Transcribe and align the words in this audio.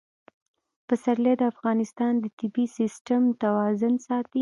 پسرلی 0.87 1.33
د 1.37 1.43
افغانستان 1.53 2.13
د 2.19 2.25
طبعي 2.39 2.65
سیسټم 2.77 3.21
توازن 3.43 3.93
ساتي. 4.07 4.39